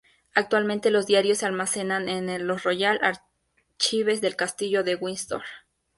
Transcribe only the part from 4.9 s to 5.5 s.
Windsor.